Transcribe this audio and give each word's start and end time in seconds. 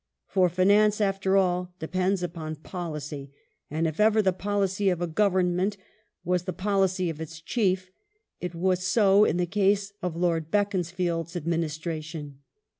For 0.25 0.49
finance 0.49 0.99
after 0.99 1.37
all 1.37 1.75
depends 1.77 2.23
upon 2.23 2.55
policy, 2.55 3.31
and 3.69 3.85
if 3.85 3.99
ever 3.99 4.19
the 4.23 4.33
policy 4.33 4.89
of 4.89 4.99
a 4.99 5.05
Government 5.05 5.77
was 6.23 6.45
the 6.45 6.53
policy 6.53 7.11
of 7.11 7.21
its 7.21 7.39
Chief, 7.39 7.91
it 8.39 8.55
was 8.55 8.81
so 8.83 9.25
in 9.25 9.37
the 9.37 9.45
case 9.45 9.93
of 10.01 10.15
Lord 10.15 10.49
Beaconsfield's 10.49 11.35
Administration. 11.35 12.39